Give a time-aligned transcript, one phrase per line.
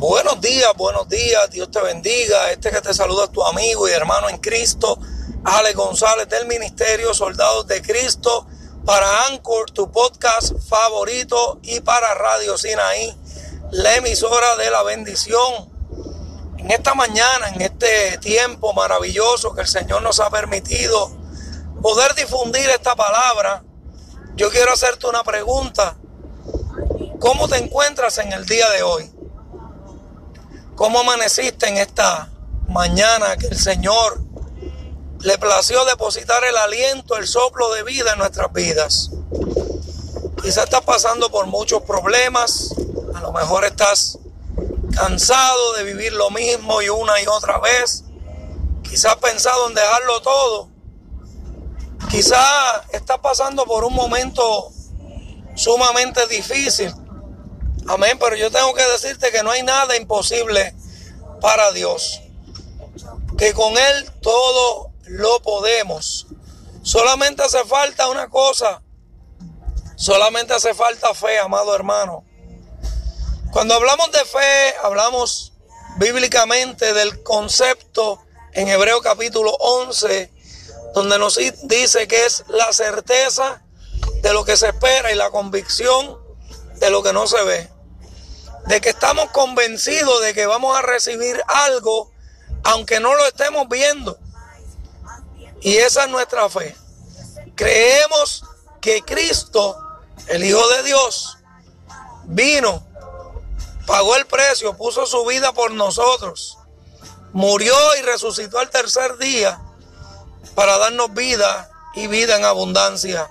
[0.00, 2.50] Buenos días, buenos días, Dios te bendiga.
[2.50, 4.98] Este que te saluda es tu amigo y hermano en Cristo,
[5.44, 8.46] Ale González del Ministerio Soldados de Cristo,
[8.86, 13.14] para Anchor, tu podcast favorito, y para Radio Sinaí,
[13.72, 15.68] la emisora de la bendición.
[16.56, 21.10] En esta mañana, en este tiempo maravilloso que el Señor nos ha permitido
[21.82, 23.64] poder difundir esta palabra,
[24.34, 25.98] yo quiero hacerte una pregunta.
[27.18, 29.19] ¿Cómo te encuentras en el día de hoy?
[30.80, 32.30] ¿Cómo amaneciste en esta
[32.66, 34.18] mañana que el Señor
[35.20, 39.10] le plació depositar el aliento, el soplo de vida en nuestras vidas?
[40.42, 42.74] Quizás estás pasando por muchos problemas,
[43.14, 44.20] a lo mejor estás
[44.94, 48.04] cansado de vivir lo mismo y una y otra vez.
[48.82, 50.70] Quizás pensado en dejarlo todo.
[52.10, 54.72] Quizás estás pasando por un momento
[55.56, 56.90] sumamente difícil.
[57.90, 60.76] Amén, pero yo tengo que decirte que no hay nada imposible
[61.40, 62.20] para Dios.
[63.36, 66.28] Que con Él todo lo podemos.
[66.84, 68.80] Solamente hace falta una cosa.
[69.96, 72.24] Solamente hace falta fe, amado hermano.
[73.50, 75.54] Cuando hablamos de fe, hablamos
[75.96, 80.32] bíblicamente del concepto en Hebreo capítulo 11,
[80.94, 83.64] donde nos dice que es la certeza
[84.22, 86.20] de lo que se espera y la convicción
[86.76, 87.79] de lo que no se ve.
[88.70, 92.12] De que estamos convencidos de que vamos a recibir algo
[92.62, 94.16] aunque no lo estemos viendo.
[95.60, 96.76] Y esa es nuestra fe.
[97.56, 98.44] Creemos
[98.80, 99.76] que Cristo,
[100.28, 101.38] el Hijo de Dios,
[102.26, 102.86] vino,
[103.86, 106.56] pagó el precio, puso su vida por nosotros,
[107.32, 109.60] murió y resucitó al tercer día
[110.54, 113.28] para darnos vida y vida en abundancia,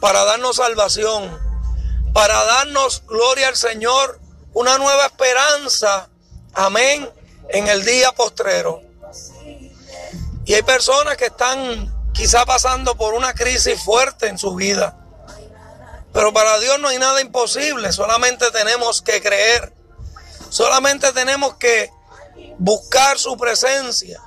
[0.00, 1.40] para darnos salvación,
[2.12, 4.20] para darnos gloria al Señor,
[4.56, 6.08] una nueva esperanza,
[6.54, 7.10] amén,
[7.50, 8.80] en el día postrero.
[10.46, 14.96] Y hay personas que están quizá pasando por una crisis fuerte en su vida.
[16.10, 19.74] Pero para Dios no hay nada imposible, solamente tenemos que creer,
[20.48, 21.90] solamente tenemos que
[22.56, 24.22] buscar su presencia.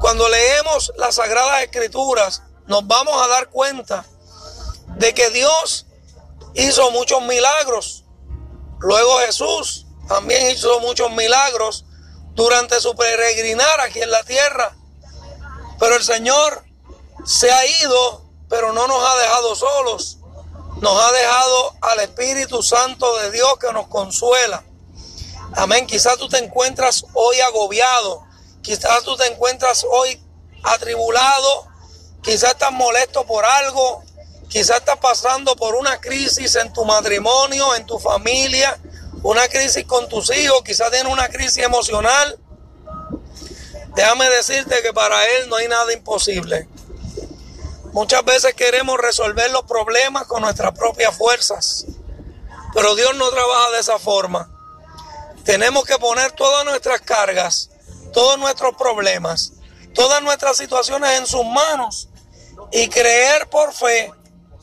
[0.00, 4.04] Cuando leemos las Sagradas Escrituras, nos vamos a dar cuenta
[4.96, 5.86] de que Dios
[6.54, 8.02] hizo muchos milagros.
[8.82, 11.84] Luego Jesús también hizo muchos milagros
[12.34, 14.76] durante su peregrinar aquí en la tierra.
[15.78, 16.64] Pero el Señor
[17.24, 20.18] se ha ido, pero no nos ha dejado solos.
[20.80, 24.64] Nos ha dejado al Espíritu Santo de Dios que nos consuela.
[25.54, 25.86] Amén.
[25.86, 28.24] Quizás tú te encuentras hoy agobiado.
[28.62, 30.20] Quizás tú te encuentras hoy
[30.64, 31.68] atribulado.
[32.22, 34.02] Quizás estás molesto por algo.
[34.52, 38.78] Quizás estás pasando por una crisis en tu matrimonio, en tu familia,
[39.22, 42.38] una crisis con tus hijos, quizás tienes una crisis emocional.
[43.94, 46.68] Déjame decirte que para Él no hay nada imposible.
[47.94, 51.86] Muchas veces queremos resolver los problemas con nuestras propias fuerzas,
[52.74, 54.50] pero Dios no trabaja de esa forma.
[55.46, 57.70] Tenemos que poner todas nuestras cargas,
[58.12, 59.54] todos nuestros problemas,
[59.94, 62.10] todas nuestras situaciones en sus manos
[62.70, 64.12] y creer por fe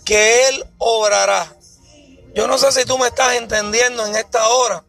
[0.09, 1.55] que Él obrará.
[2.33, 4.83] Yo no sé si tú me estás entendiendo en esta hora,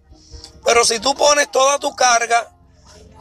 [0.65, 2.51] pero si tú pones toda tu carga,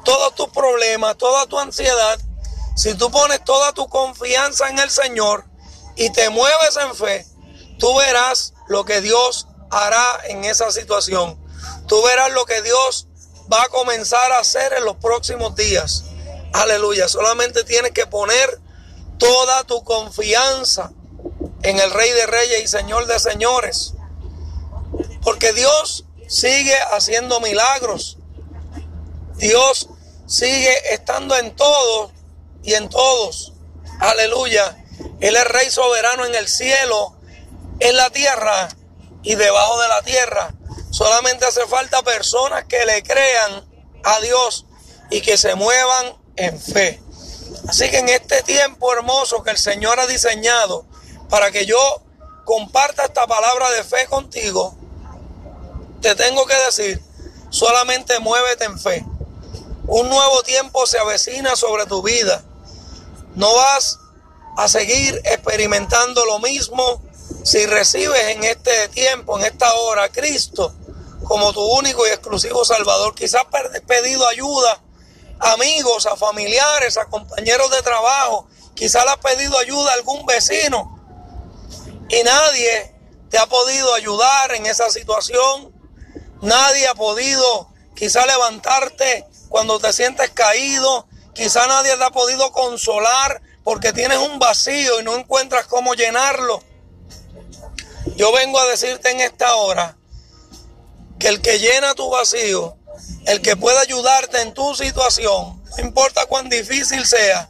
[0.05, 2.17] todos tus problemas, toda tu ansiedad,
[2.77, 5.43] si tú pones toda tu confianza en el Señor
[5.97, 7.27] y te mueves en fe,
[7.79, 11.37] tú verás lo que Dios hará en esa situación.
[11.85, 13.07] Tú verás lo que Dios
[13.51, 16.05] va a comenzar a hacer en los próximos días.
[16.53, 17.09] Aleluya.
[17.09, 18.57] Solamente tienes que poner
[19.17, 20.93] toda tu confianza
[21.63, 23.93] en el Rey de Reyes y Señor de Señores.
[25.23, 28.17] Porque Dios sigue haciendo milagros.
[29.35, 29.89] Dios
[30.27, 32.11] sigue estando en todo
[32.63, 33.53] y en todos.
[33.99, 34.77] Aleluya.
[35.19, 37.15] Él es Rey soberano en el cielo,
[37.79, 38.69] en la tierra
[39.23, 40.53] y debajo de la tierra.
[40.91, 43.67] Solamente hace falta personas que le crean
[44.03, 44.65] a Dios
[45.09, 47.01] y que se muevan en fe.
[47.67, 50.85] Así que en este tiempo hermoso que el Señor ha diseñado
[51.29, 52.01] para que yo
[52.45, 54.75] comparta esta palabra de fe contigo,
[56.01, 57.01] te tengo que decir,
[57.49, 59.05] solamente muévete en fe.
[59.87, 62.43] Un nuevo tiempo se avecina sobre tu vida.
[63.35, 63.99] No vas
[64.57, 67.01] a seguir experimentando lo mismo
[67.43, 70.73] si recibes en este tiempo, en esta hora, a Cristo
[71.23, 73.13] como tu único y exclusivo Salvador.
[73.13, 74.81] Quizás has pedido ayuda
[75.39, 78.47] a amigos, a familiares, a compañeros de trabajo.
[78.73, 80.98] Quizás le has pedido ayuda a algún vecino
[82.09, 82.95] y nadie
[83.29, 85.73] te ha podido ayudar en esa situación.
[86.41, 93.41] Nadie ha podido quizá levantarte cuando te sientes caído, quizá nadie te ha podido consolar
[93.63, 96.63] porque tienes un vacío y no encuentras cómo llenarlo.
[98.15, 99.97] Yo vengo a decirte en esta hora
[101.19, 102.77] que el que llena tu vacío,
[103.25, 107.49] el que puede ayudarte en tu situación, no importa cuán difícil sea,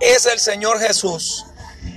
[0.00, 1.44] es el Señor Jesús.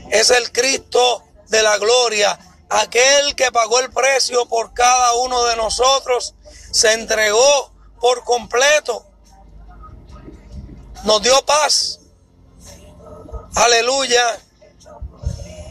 [0.09, 2.39] Es el Cristo de la gloria,
[2.69, 6.33] aquel que pagó el precio por cada uno de nosotros,
[6.71, 9.05] se entregó por completo,
[11.03, 11.99] nos dio paz,
[13.53, 14.39] aleluya,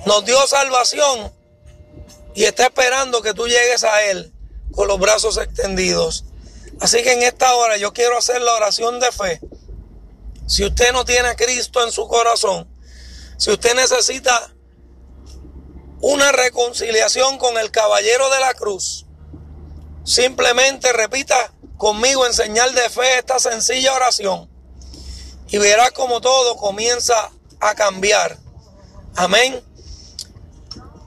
[0.05, 1.33] nos dio salvación
[2.35, 4.33] y está esperando que tú llegues a Él
[4.73, 6.25] con los brazos extendidos.
[6.81, 9.41] Así que en esta hora yo quiero hacer la oración de fe.
[10.47, 12.69] Si usted no tiene a Cristo en su corazón,
[13.39, 14.53] si usted necesita
[16.01, 19.07] una reconciliación con el caballero de la cruz,
[20.05, 24.51] simplemente repita conmigo en señal de fe esta sencilla oración
[25.49, 27.31] y verá como todo comienza
[27.61, 28.39] a cambiar.
[29.17, 29.63] Amén.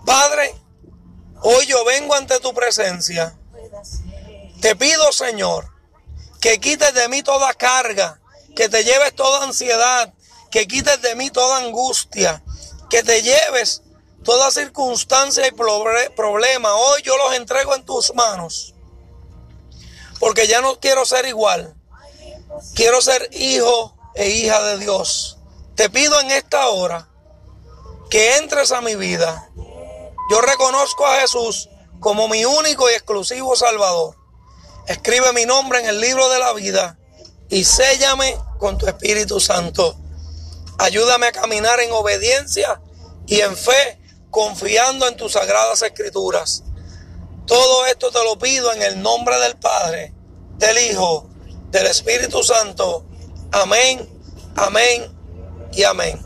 [0.05, 0.53] Padre,
[1.41, 3.37] hoy yo vengo ante tu presencia
[4.63, 5.69] te pido, Señor,
[6.39, 8.21] que quites de mí toda carga,
[8.55, 10.13] que te lleves toda ansiedad,
[10.51, 12.41] que quites de mí toda angustia,
[12.89, 13.82] que te lleves
[14.23, 16.73] toda circunstancia y problema.
[16.73, 18.73] Hoy yo los entrego en tus manos,
[20.19, 21.75] porque ya no quiero ser igual.
[22.75, 25.37] Quiero ser hijo e hija de Dios.
[25.75, 27.09] Te pido en esta hora
[28.09, 29.49] que entres a mi vida.
[30.29, 34.15] Yo reconozco a Jesús como mi único y exclusivo Salvador.
[34.87, 36.97] Escribe mi nombre en el libro de la vida
[37.49, 39.97] y séllame con tu Espíritu Santo.
[40.77, 42.81] Ayúdame a caminar en obediencia
[43.25, 43.99] y en fe,
[44.33, 46.63] confiando en tus sagradas escrituras.
[47.45, 50.11] Todo esto te lo pido en el nombre del Padre,
[50.57, 51.29] del Hijo,
[51.69, 53.05] del Espíritu Santo.
[53.51, 54.09] Amén,
[54.55, 55.15] amén
[55.71, 56.19] y amén.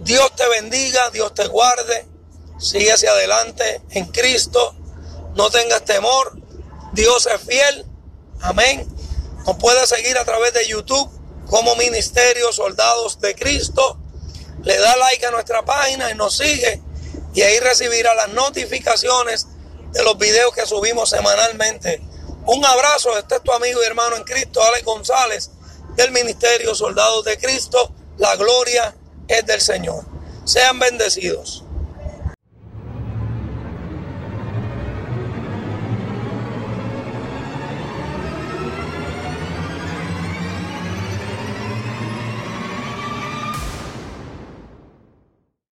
[0.00, 2.06] Dios te bendiga, Dios te guarde.
[2.58, 4.76] Sigue hacia adelante en Cristo.
[5.34, 6.36] No tengas temor
[6.92, 7.86] Dios es fiel.
[8.40, 8.86] Amén.
[9.46, 11.10] Nos puede seguir a través de YouTube
[11.46, 13.98] como Ministerio Soldados de Cristo.
[14.62, 16.82] Le da like a nuestra página y nos sigue.
[17.36, 19.46] Y ahí recibirá las notificaciones
[19.92, 22.00] de los videos que subimos semanalmente.
[22.46, 23.16] Un abrazo.
[23.18, 25.50] Este es tu amigo y hermano en Cristo, Alex González,
[25.96, 27.92] del Ministerio Soldados de Cristo.
[28.16, 28.96] La gloria
[29.28, 30.06] es del Señor.
[30.46, 31.65] Sean bendecidos.